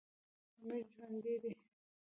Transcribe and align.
امیر 0.61 0.83
ژوندی 0.95 1.35
دی. 1.41 1.51